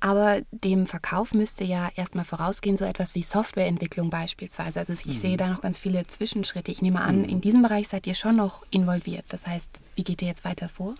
aber 0.00 0.40
dem 0.52 0.86
Verkauf 0.86 1.34
müsste 1.34 1.64
ja 1.64 1.90
erstmal 1.96 2.24
vorausgehen, 2.24 2.78
so 2.78 2.86
etwas 2.86 3.14
wie 3.14 3.22
Softwareentwicklung 3.22 4.08
beispielsweise. 4.08 4.78
Also 4.78 4.94
ich 4.94 5.04
mhm. 5.04 5.10
sehe 5.10 5.36
da 5.36 5.48
noch 5.48 5.60
ganz 5.60 5.78
viele 5.78 6.06
Zwischenschritte. 6.06 6.70
Ich 6.72 6.80
nehme 6.80 7.02
an, 7.02 7.18
mhm. 7.18 7.28
in 7.28 7.40
diesem 7.42 7.60
Bereich 7.62 7.88
seid 7.88 8.06
ihr 8.06 8.14
schon 8.14 8.36
noch 8.36 8.64
involviert. 8.70 9.26
Das 9.28 9.46
heißt, 9.46 9.80
wie 9.96 10.04
geht 10.04 10.22
ihr 10.22 10.28
jetzt 10.28 10.46
weiter 10.46 10.70
vor? 10.70 10.94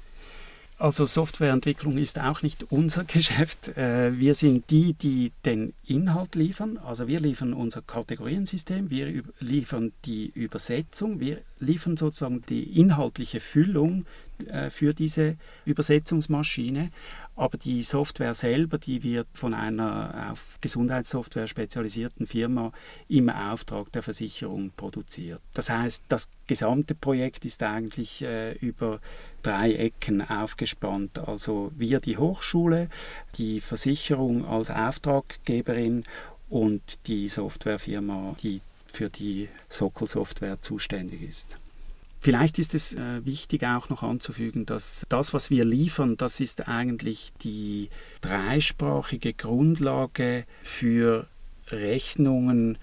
Also 0.81 1.05
Softwareentwicklung 1.05 1.99
ist 1.99 2.19
auch 2.19 2.43
nicht 2.43 2.71
unser 2.71 3.05
Geschäft. 3.07 3.69
Äh, 3.79 4.19
wir 4.19 4.35
sind 4.35 4.71
die, 4.71 4.95
die 4.95 5.33
den 5.45 5.73
Inhalt 5.87 6.35
liefern. 6.35 6.79
Also 6.79 7.07
wir 7.09 7.21
liefern 7.21 7.55
unser 7.55 7.83
Kategoriensystem, 7.83 8.91
wir 8.91 9.23
liefern 9.41 9.93
die 10.05 10.31
Übersetzung, 10.35 11.21
wir 11.21 11.39
liefern 11.61 11.97
sozusagen 11.97 12.43
die 12.49 12.79
inhaltliche 12.79 13.41
Füllung 13.41 14.07
äh, 14.47 14.71
für 14.71 14.95
diese 14.95 15.37
Übersetzungsmaschine. 15.65 16.91
Aber 17.37 17.57
die 17.57 17.83
Software 17.83 18.35
selber, 18.35 18.79
die 18.79 19.03
wird 19.03 19.29
von 19.33 19.55
einer 19.55 20.31
auf 20.31 20.59
Gesundheitssoftware 20.61 21.47
spezialisierten 21.47 22.27
Firma 22.27 22.73
im 23.09 23.31
Auftrag 23.31 23.93
der 23.93 24.03
Versicherung 24.03 24.73
produziert. 24.77 25.41
Das 25.55 25.71
heißt, 25.71 26.05
das 26.09 26.29
gesamte 26.47 26.95
Projekt 26.95 27.45
ist 27.45 27.63
eigentlich 27.63 28.23
äh, 28.23 28.53
über 28.59 29.01
drei 29.43 29.73
Ecken 29.73 30.21
aufgespannt. 30.29 31.19
Also 31.19 31.73
wir 31.77 32.01
die 32.01 32.19
Hochschule, 32.19 32.89
die 33.37 33.61
Versicherung 33.61 34.45
als 34.45 34.71
Auftraggeberin 34.71 36.05
und 36.51 37.07
die 37.07 37.29
Softwarefirma, 37.29 38.37
die 38.43 38.61
für 38.91 39.11
die 39.11 39.49
Sockel-Software 39.69 40.61
zuständig 40.61 41.23
ist. 41.23 41.59
Vielleicht 42.23 42.59
ist 42.59 42.75
es 42.75 42.95
äh, 42.95 43.25
wichtig 43.25 43.65
auch 43.65 43.89
noch 43.89 44.03
anzufügen, 44.03 44.67
dass 44.67 45.07
das, 45.09 45.33
was 45.33 45.49
wir 45.49 45.65
liefern, 45.65 46.19
das 46.19 46.41
ist 46.41 46.69
eigentlich 46.69 47.33
die 47.43 47.89
dreisprachige 48.21 49.33
Grundlage 49.33 50.45
für 50.63 51.27
Rechnungen 51.69 52.77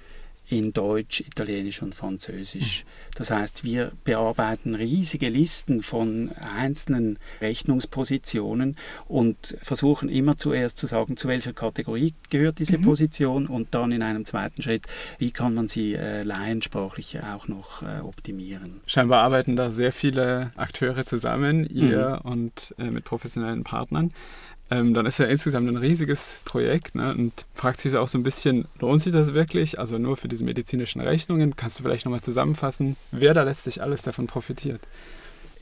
in 0.50 0.74
Deutsch, 0.74 1.22
Italienisch 1.22 1.82
und 1.82 1.94
Französisch. 1.94 2.86
Das 3.16 3.32
heißt, 3.32 3.64
wir 3.64 3.92
bearbeiten 4.04 4.76
riesige 4.76 5.30
Listen 5.30 5.82
von 5.82 6.32
einzelnen 6.34 7.20
Rechnungspositionen 7.42 8.78
und 9.08 9.58
versuchen 9.62 10.10
immer 10.10 10.38
zuerst 10.38 10.78
zu 10.78 10.88
sagen, 10.88 11.18
zu 11.18 11.28
welcher 11.28 11.54
Kategorie 11.54 12.14
gehört 12.30 12.60
diese 12.60 12.78
mhm. 12.78 12.84
Position 12.84 13.48
und 13.48 13.74
dann 13.74 13.92
in 13.92 14.02
einem 14.02 14.24
zweiten 14.24 14.62
Schritt, 14.62 14.86
wie 15.18 15.32
kann 15.32 15.54
man 15.54 15.68
sie 15.68 15.96
äh, 15.96 16.24
laiensprachlich 16.24 17.20
auch 17.22 17.48
noch 17.48 17.82
äh, 17.82 18.00
optimieren. 18.02 18.82
Scheinbar 18.86 19.24
arbeiten 19.24 19.56
da 19.56 19.72
sehr 19.72 19.92
viele 19.92 20.52
Akteure 20.56 21.06
zusammen, 21.06 21.66
ihr 21.70 22.22
mhm. 22.24 22.32
und 22.32 22.76
äh, 22.78 22.86
mit 22.86 23.04
professionellen 23.04 23.64
Partnern 23.64 24.12
ähm, 24.70 24.94
dann 24.94 25.06
ist 25.06 25.20
ja 25.20 25.26
insgesamt 25.26 25.70
ein 25.70 25.78
riesiges 25.78 26.42
Projekt 26.44 26.96
ne? 26.96 27.14
und 27.14 27.46
fragt 27.54 27.80
sich 27.80 27.96
auch 27.96 28.08
so 28.08 28.18
ein 28.18 28.24
bisschen, 28.24 28.68
lohnt 28.80 29.02
sich 29.02 29.14
das 29.14 29.34
wirklich? 29.34 29.80
Also 29.80 29.98
nur 29.98 30.18
für 30.18 30.28
diese 30.28 30.44
medizinischen 30.44 31.02
Rechnungen. 31.02 31.56
Kannst 31.56 31.80
du 31.80 31.84
vielleicht 31.84 32.06
nochmal 32.06 32.22
zusammenfassen, 32.22 32.98
wer 33.12 33.34
da 33.34 33.44
letztlich 33.44 33.82
alles 33.82 34.02
davon 34.02 34.28
profitiert? 34.28 34.82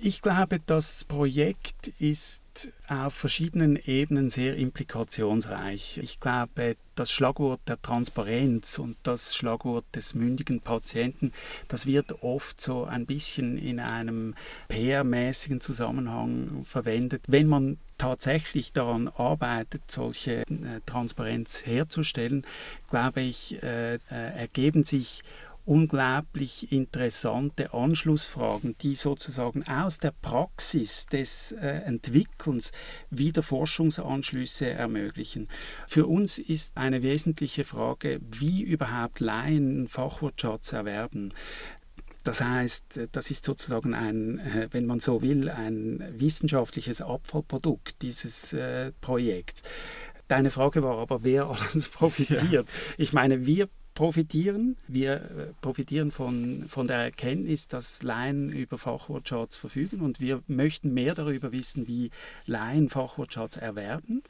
Ich 0.01 0.21
glaube, 0.21 0.59
das 0.59 1.05
Projekt 1.05 1.87
ist 1.99 2.41
auf 2.87 3.13
verschiedenen 3.13 3.75
Ebenen 3.75 4.29
sehr 4.29 4.55
implikationsreich. 4.55 5.99
Ich 6.01 6.19
glaube, 6.19 6.75
das 6.95 7.11
Schlagwort 7.11 7.61
der 7.67 7.81
Transparenz 7.81 8.77
und 8.77 8.97
das 9.03 9.35
Schlagwort 9.35 9.85
des 9.95 10.13
mündigen 10.13 10.61
Patienten, 10.61 11.31
das 11.67 11.85
wird 11.85 12.23
oft 12.23 12.59
so 12.59 12.85
ein 12.85 13.05
bisschen 13.05 13.57
in 13.57 13.79
einem 13.79 14.35
PR-mäßigen 14.69 15.59
Zusammenhang 15.59 16.63
verwendet. 16.65 17.23
Wenn 17.27 17.47
man 17.47 17.77
tatsächlich 17.97 18.73
daran 18.73 19.07
arbeitet, 19.07 19.83
solche 19.89 20.41
äh, 20.41 20.81
Transparenz 20.85 21.65
herzustellen, 21.65 22.45
glaube 22.89 23.21
ich, 23.21 23.61
äh, 23.63 23.95
äh, 23.95 23.99
ergeben 24.09 24.83
sich 24.83 25.21
unglaublich 25.65 26.71
interessante 26.71 27.73
Anschlussfragen, 27.73 28.75
die 28.83 28.93
sozusagen 28.93 29.63
aus 29.63 29.97
der 29.97 30.11
Praxis 30.11 31.07
des 31.07 31.53
Entwickelns 31.53 32.71
wieder 33.09 33.41
Forschungsanschlüsse 33.41 34.69
ermöglichen. 34.69 35.47
Für 35.87 36.05
uns 36.05 36.37
ist 36.37 36.77
eine 36.77 37.01
wesentliche 37.01 37.63
Frage, 37.63 38.21
wie 38.29 38.61
überhaupt 38.61 39.19
Laien 39.19 39.87
Fachwortschatz 39.87 40.71
erwerben. 40.71 41.33
Das 42.25 42.41
heißt, 42.41 43.07
das 43.11 43.31
ist 43.31 43.45
sozusagen 43.45 43.93
ein, 43.93 44.39
äh, 44.39 44.67
wenn 44.71 44.85
man 44.85 44.99
so 44.99 45.21
will, 45.21 45.49
ein 45.49 46.03
wissenschaftliches 46.17 47.01
Abfallprodukt 47.01 48.01
dieses 48.01 48.51
äh, 48.51 48.91
Projekts. 48.99 49.61
Deine 50.27 50.49
Frage 50.49 50.81
war 50.81 50.97
aber, 50.97 51.23
wer 51.23 51.45
alles 51.45 51.87
profitiert. 51.89 52.51
Ja. 52.51 52.63
Ich 52.97 53.13
meine, 53.13 53.45
wir 53.45 53.69
profitieren. 53.93 54.75
Wir 54.87 55.13
äh, 55.13 55.19
profitieren 55.61 56.09
von, 56.09 56.65
von 56.67 56.87
der 56.87 56.97
Erkenntnis, 56.97 57.67
dass 57.67 58.01
Laien 58.01 58.51
über 58.51 58.79
Fachwortschatz 58.79 59.55
verfügen 59.55 60.01
und 60.01 60.19
wir 60.19 60.41
möchten 60.47 60.93
mehr 60.93 61.13
darüber 61.13 61.51
wissen, 61.51 61.87
wie 61.87 62.09
Laien 62.47 62.89
Fachwortschatz 62.89 63.57
erwerben. 63.57 64.23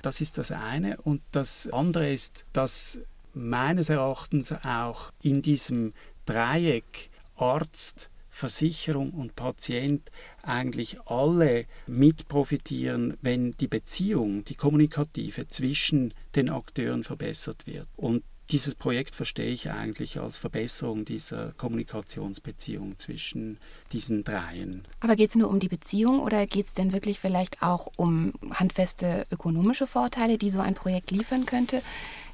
Das 0.00 0.20
ist 0.20 0.38
das 0.38 0.52
eine. 0.52 0.96
Und 1.02 1.22
das 1.32 1.68
andere 1.68 2.12
ist, 2.12 2.46
dass 2.52 3.00
meines 3.34 3.88
Erachtens 3.88 4.52
auch 4.64 5.12
in 5.22 5.42
diesem 5.42 5.92
Dreieck 6.24 7.10
Arzt, 7.42 8.08
Versicherung 8.30 9.10
und 9.10 9.36
Patient 9.36 10.10
eigentlich 10.42 11.00
alle 11.02 11.66
mit 11.86 12.28
profitieren, 12.28 13.18
wenn 13.20 13.52
die 13.52 13.66
Beziehung, 13.66 14.44
die 14.44 14.54
kommunikative 14.54 15.48
zwischen 15.48 16.14
den 16.34 16.48
Akteuren 16.48 17.02
verbessert 17.02 17.66
wird. 17.66 17.88
Und 17.96 18.22
dieses 18.50 18.74
Projekt 18.74 19.14
verstehe 19.14 19.50
ich 19.50 19.70
eigentlich 19.70 20.20
als 20.20 20.38
Verbesserung 20.38 21.04
dieser 21.04 21.52
Kommunikationsbeziehung 21.52 22.98
zwischen 22.98 23.58
diesen 23.92 24.24
dreien. 24.24 24.86
Aber 25.00 25.16
geht 25.16 25.30
es 25.30 25.36
nur 25.36 25.48
um 25.48 25.58
die 25.58 25.68
Beziehung 25.68 26.20
oder 26.20 26.46
geht 26.46 26.66
es 26.66 26.74
denn 26.74 26.92
wirklich 26.92 27.18
vielleicht 27.18 27.62
auch 27.62 27.88
um 27.96 28.34
handfeste 28.50 29.26
ökonomische 29.30 29.86
Vorteile, 29.86 30.38
die 30.38 30.50
so 30.50 30.60
ein 30.60 30.74
Projekt 30.74 31.10
liefern 31.10 31.46
könnte? 31.46 31.82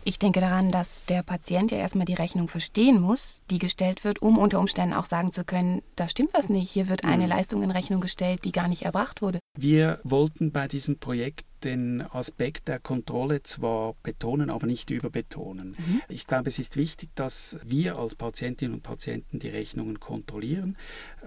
Ich 0.04 0.18
denke 0.18 0.40
daran, 0.40 0.70
dass 0.70 1.04
der 1.06 1.22
Patient 1.22 1.70
ja 1.70 1.78
erstmal 1.78 2.06
die 2.06 2.14
Rechnung 2.14 2.48
verstehen 2.48 3.00
muss, 3.00 3.42
die 3.50 3.58
gestellt 3.58 4.04
wird, 4.04 4.22
um 4.22 4.38
unter 4.38 4.58
Umständen 4.58 4.94
auch 4.94 5.04
sagen 5.04 5.32
zu 5.32 5.44
können, 5.44 5.82
da 5.96 6.08
stimmt 6.08 6.30
was 6.32 6.48
nicht, 6.48 6.70
hier 6.70 6.88
wird 6.88 7.04
eine 7.04 7.24
mhm. 7.24 7.30
Leistung 7.30 7.62
in 7.62 7.70
Rechnung 7.70 8.00
gestellt, 8.00 8.44
die 8.44 8.52
gar 8.52 8.68
nicht 8.68 8.82
erbracht 8.82 9.22
wurde. 9.22 9.38
Wir 9.56 10.00
wollten 10.04 10.52
bei 10.52 10.68
diesem 10.68 10.98
Projekt 10.98 11.44
den 11.64 12.02
Aspekt 12.02 12.68
der 12.68 12.78
Kontrolle 12.78 13.42
zwar 13.42 13.94
betonen, 14.02 14.50
aber 14.50 14.66
nicht 14.66 14.90
überbetonen. 14.90 15.76
Mhm. 15.78 16.02
Ich 16.08 16.26
glaube, 16.26 16.48
es 16.48 16.58
ist 16.58 16.76
wichtig, 16.76 17.10
dass 17.14 17.58
wir 17.64 17.98
als 17.98 18.14
Patientinnen 18.14 18.74
und 18.74 18.82
Patienten 18.82 19.38
die 19.38 19.48
Rechnungen 19.48 19.98
kontrollieren. 19.98 20.76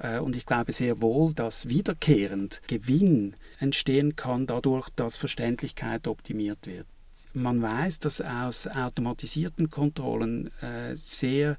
Äh, 0.01 0.19
und 0.19 0.35
ich 0.35 0.45
glaube 0.45 0.71
sehr 0.71 1.01
wohl, 1.01 1.33
dass 1.33 1.67
wiederkehrend 1.69 2.61
Gewinn 2.67 3.35
entstehen 3.59 4.15
kann 4.15 4.47
dadurch, 4.47 4.89
dass 4.95 5.17
Verständlichkeit 5.17 6.07
optimiert 6.07 6.65
wird. 6.65 6.87
Man 7.33 7.61
weiß, 7.61 7.99
dass 7.99 8.21
aus 8.21 8.67
automatisierten 8.67 9.69
Kontrollen 9.69 10.51
äh, 10.61 10.95
sehr, 10.95 11.57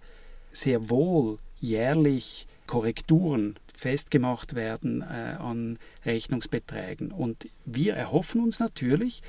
sehr 0.53 0.91
wohl 0.91 1.39
jährlich 1.61 2.47
Korrekturen 2.67 3.57
festgemacht 3.75 4.55
werden 4.55 5.03
äh, 5.03 5.37
an 5.39 5.79
Rechnungsbeträgen. 6.05 7.11
Und 7.11 7.49
wir 7.65 7.95
erhoffen 7.95 8.43
uns 8.43 8.61
natürlich 8.61 9.23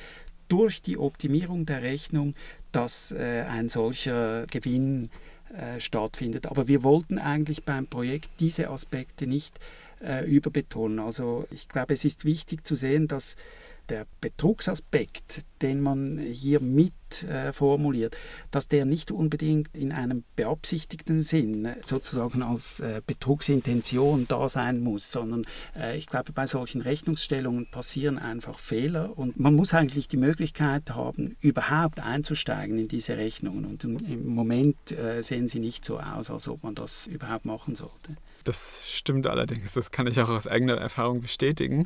durch 0.47 0.81
die 0.81 0.97
Optimierung 0.97 1.65
der 1.65 1.81
Rechnung, 1.81 2.35
dass 2.71 3.11
äh, 3.11 3.45
ein 3.49 3.69
solcher 3.69 4.45
Gewinn 4.47 5.09
äh, 5.55 5.79
stattfindet. 5.79 6.45
Aber 6.47 6.67
wir 6.67 6.83
wollten 6.83 7.17
eigentlich 7.17 7.63
beim 7.63 7.87
Projekt 7.87 8.29
diese 8.39 8.69
Aspekte 8.69 9.27
nicht 9.27 9.59
äh, 10.03 10.25
überbetonen. 10.25 10.99
Also 10.99 11.47
ich 11.51 11.69
glaube, 11.69 11.93
es 11.93 12.05
ist 12.05 12.25
wichtig 12.25 12.65
zu 12.65 12.75
sehen, 12.75 13.07
dass 13.07 13.35
der 13.89 14.05
Betrugsaspekt, 14.21 15.43
den 15.61 15.81
man 15.81 16.17
hier 16.17 16.59
mit 16.59 16.93
äh, 17.23 17.53
formuliert, 17.53 18.17
dass 18.51 18.67
der 18.67 18.85
nicht 18.85 19.11
unbedingt 19.11 19.69
in 19.73 19.91
einem 19.91 20.23
beabsichtigten 20.35 21.21
Sinn 21.21 21.67
sozusagen 21.83 22.41
als 22.41 22.79
äh, 22.79 23.01
Betrugsintention 23.05 24.25
da 24.27 24.49
sein 24.49 24.81
muss, 24.81 25.11
sondern 25.11 25.43
äh, 25.75 25.97
ich 25.97 26.07
glaube, 26.07 26.31
bei 26.31 26.47
solchen 26.47 26.81
Rechnungsstellungen 26.81 27.69
passieren 27.69 28.17
einfach 28.17 28.59
Fehler 28.59 29.17
und 29.17 29.39
man 29.39 29.55
muss 29.55 29.73
eigentlich 29.73 30.07
die 30.07 30.17
Möglichkeit 30.17 30.91
haben, 30.91 31.35
überhaupt 31.39 31.99
einzusteigen 31.99 32.77
in 32.79 32.87
diese 32.87 33.17
Rechnungen 33.17 33.65
und 33.65 33.83
im 33.83 34.27
Moment 34.27 34.91
äh, 34.91 35.21
sehen 35.21 35.47
sie 35.47 35.59
nicht 35.59 35.85
so 35.85 35.99
aus, 35.99 36.29
als 36.29 36.47
ob 36.47 36.63
man 36.63 36.75
das 36.75 37.07
überhaupt 37.07 37.45
machen 37.45 37.75
sollte. 37.75 38.17
Das 38.43 38.81
stimmt 38.85 39.27
allerdings, 39.27 39.73
das 39.73 39.91
kann 39.91 40.07
ich 40.07 40.19
auch 40.19 40.29
aus 40.29 40.47
eigener 40.47 40.75
Erfahrung 40.75 41.21
bestätigen. 41.21 41.85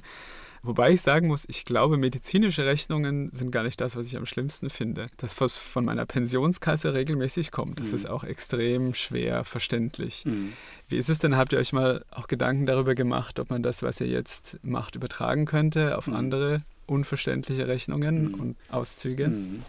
Wobei 0.67 0.91
ich 0.91 1.01
sagen 1.01 1.27
muss, 1.27 1.45
ich 1.47 1.63
glaube, 1.63 1.97
medizinische 1.97 2.65
Rechnungen 2.65 3.31
sind 3.33 3.51
gar 3.51 3.63
nicht 3.63 3.79
das, 3.79 3.95
was 3.95 4.05
ich 4.05 4.17
am 4.17 4.25
schlimmsten 4.25 4.69
finde. 4.69 5.05
Das, 5.15 5.39
was 5.39 5.55
von 5.55 5.85
meiner 5.85 6.05
Pensionskasse 6.05 6.93
regelmäßig 6.93 7.51
kommt, 7.51 7.79
das 7.79 7.87
mhm. 7.89 7.95
ist 7.95 8.09
auch 8.09 8.25
extrem 8.25 8.93
schwer 8.93 9.45
verständlich. 9.45 10.25
Mhm. 10.25 10.51
Wie 10.89 10.97
ist 10.97 11.09
es 11.09 11.19
denn? 11.19 11.37
Habt 11.37 11.53
ihr 11.53 11.59
euch 11.59 11.71
mal 11.71 12.03
auch 12.11 12.27
Gedanken 12.27 12.65
darüber 12.65 12.95
gemacht, 12.95 13.39
ob 13.39 13.49
man 13.49 13.63
das, 13.63 13.81
was 13.81 14.01
ihr 14.01 14.07
jetzt 14.07 14.59
macht, 14.61 14.95
übertragen 14.95 15.45
könnte 15.45 15.97
auf 15.97 16.07
mhm. 16.07 16.15
andere 16.15 16.59
unverständliche 16.85 17.69
Rechnungen 17.69 18.31
mhm. 18.31 18.33
und 18.33 18.57
Auszüge? 18.69 19.29
Mhm. 19.29 19.63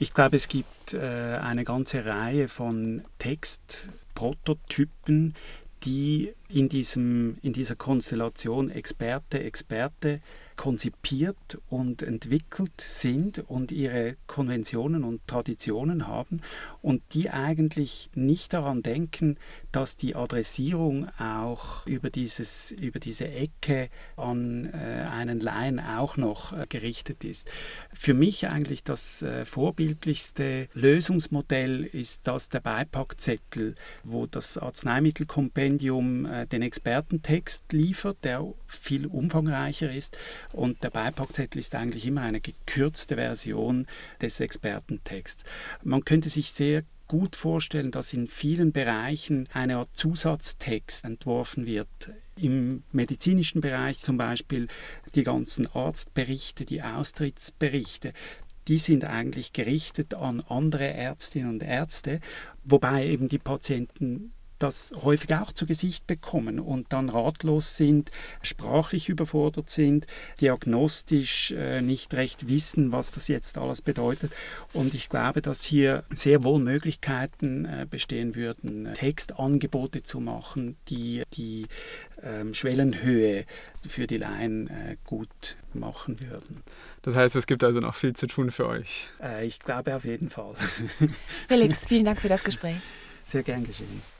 Ich 0.00 0.14
glaube, 0.14 0.34
es 0.34 0.48
gibt 0.48 0.94
äh, 0.94 1.38
eine 1.40 1.62
ganze 1.62 2.04
Reihe 2.04 2.48
von 2.48 3.04
Textprototypen, 3.20 5.36
die 5.84 6.34
in, 6.48 6.68
diesem, 6.68 7.36
in 7.42 7.52
dieser 7.52 7.76
Konstellation 7.76 8.70
Experte, 8.70 9.40
Experte 9.40 10.20
konzipiert 10.56 11.58
und 11.68 12.02
entwickelt 12.02 12.80
sind 12.80 13.38
und 13.38 13.72
ihre 13.72 14.16
Konventionen 14.26 15.04
und 15.04 15.26
Traditionen 15.26 16.06
haben 16.06 16.40
und 16.82 17.02
die 17.12 17.30
eigentlich 17.30 18.10
nicht 18.14 18.52
daran 18.52 18.82
denken, 18.82 19.36
dass 19.72 19.96
die 19.96 20.14
Adressierung 20.14 21.08
auch 21.18 21.86
über, 21.86 22.10
dieses, 22.10 22.72
über 22.72 23.00
diese 23.00 23.28
Ecke 23.28 23.90
an 24.16 24.72
äh, 24.72 25.06
einen 25.10 25.40
Laien 25.40 25.80
auch 25.80 26.16
noch 26.16 26.52
äh, 26.52 26.66
gerichtet 26.68 27.24
ist. 27.24 27.50
Für 27.92 28.14
mich 28.14 28.48
eigentlich 28.48 28.84
das 28.84 29.22
äh, 29.22 29.44
vorbildlichste 29.44 30.68
Lösungsmodell 30.74 31.84
ist 31.84 32.22
das 32.24 32.48
der 32.48 32.60
Beipackzettel, 32.60 33.74
wo 34.04 34.26
das 34.26 34.58
Arzneimittelkompendium 34.58 36.26
äh, 36.26 36.46
den 36.46 36.62
Expertentext 36.62 37.72
liefert, 37.72 38.18
der 38.22 38.44
viel 38.66 39.06
umfangreicher 39.06 39.92
ist 39.92 40.16
und 40.54 40.82
der 40.84 40.90
Beipackzettel 40.90 41.58
ist 41.58 41.74
eigentlich 41.74 42.06
immer 42.06 42.22
eine 42.22 42.40
gekürzte 42.40 43.16
Version 43.16 43.86
des 44.20 44.40
Expertentexts. 44.40 45.44
Man 45.82 46.04
könnte 46.04 46.28
sich 46.28 46.52
sehr 46.52 46.84
gut 47.08 47.36
vorstellen, 47.36 47.90
dass 47.90 48.12
in 48.12 48.26
vielen 48.26 48.72
Bereichen 48.72 49.48
eine 49.52 49.78
Art 49.78 49.90
Zusatztext 49.94 51.04
entworfen 51.04 51.66
wird. 51.66 51.88
Im 52.36 52.84
medizinischen 52.92 53.60
Bereich 53.60 53.98
zum 53.98 54.16
Beispiel 54.16 54.68
die 55.14 55.24
ganzen 55.24 55.66
Arztberichte, 55.66 56.64
die 56.64 56.82
Austrittsberichte, 56.82 58.12
die 58.68 58.78
sind 58.78 59.04
eigentlich 59.04 59.52
gerichtet 59.52 60.14
an 60.14 60.40
andere 60.40 60.86
Ärztinnen 60.86 61.50
und 61.50 61.62
Ärzte, 61.62 62.20
wobei 62.64 63.06
eben 63.06 63.28
die 63.28 63.38
Patienten 63.38 64.32
das 64.58 64.92
häufig 65.02 65.34
auch 65.34 65.52
zu 65.52 65.66
Gesicht 65.66 66.06
bekommen 66.06 66.60
und 66.60 66.92
dann 66.92 67.08
ratlos 67.08 67.76
sind, 67.76 68.10
sprachlich 68.42 69.08
überfordert 69.08 69.70
sind, 69.70 70.06
diagnostisch 70.40 71.52
äh, 71.52 71.80
nicht 71.80 72.14
recht 72.14 72.48
wissen, 72.48 72.92
was 72.92 73.10
das 73.10 73.28
jetzt 73.28 73.58
alles 73.58 73.82
bedeutet. 73.82 74.32
Und 74.72 74.94
ich 74.94 75.08
glaube, 75.08 75.42
dass 75.42 75.64
hier 75.64 76.04
sehr 76.10 76.44
wohl 76.44 76.60
Möglichkeiten 76.60 77.64
äh, 77.64 77.86
bestehen 77.88 78.34
würden, 78.34 78.92
Textangebote 78.94 80.02
zu 80.02 80.20
machen, 80.20 80.76
die 80.88 81.22
die 81.34 81.66
ähm, 82.22 82.54
Schwellenhöhe 82.54 83.44
für 83.86 84.06
die 84.06 84.16
Laien 84.16 84.68
äh, 84.68 84.96
gut 85.04 85.56
machen 85.72 86.22
würden. 86.22 86.62
Das 87.02 87.14
heißt, 87.14 87.36
es 87.36 87.46
gibt 87.46 87.64
also 87.64 87.80
noch 87.80 87.94
viel 87.96 88.14
zu 88.14 88.26
tun 88.26 88.50
für 88.50 88.66
euch. 88.66 89.08
Äh, 89.22 89.46
ich 89.46 89.58
glaube 89.58 89.94
auf 89.94 90.04
jeden 90.04 90.30
Fall. 90.30 90.54
Felix, 91.48 91.86
vielen 91.88 92.04
Dank 92.04 92.20
für 92.20 92.28
das 92.28 92.44
Gespräch. 92.44 92.76
Sehr 93.24 93.42
gern 93.42 93.64
geschehen. 93.64 94.13